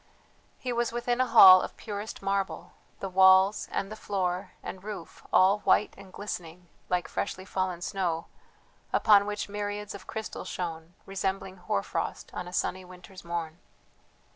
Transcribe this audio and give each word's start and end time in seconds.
He 0.57 0.73
was 0.73 0.91
within 0.91 1.21
a 1.21 1.27
hall 1.27 1.61
of 1.61 1.77
purest 1.77 2.23
marble, 2.23 2.71
the 3.01 3.07
walls, 3.07 3.67
and 3.71 3.95
floor, 3.95 4.53
and 4.63 4.83
roof 4.83 5.23
all 5.31 5.59
white 5.59 5.93
and 5.95 6.11
glistening 6.11 6.67
like 6.89 7.07
freshly 7.07 7.45
fallen 7.45 7.83
snow, 7.83 8.25
upon 8.91 9.27
which 9.27 9.47
myriads 9.47 9.93
of 9.93 10.07
crystals 10.07 10.47
shone, 10.47 10.95
resembling 11.05 11.57
hoar 11.57 11.83
frost 11.83 12.31
on 12.33 12.47
a 12.47 12.51
sunny 12.51 12.83
winter's 12.83 13.23
morn. 13.23 13.59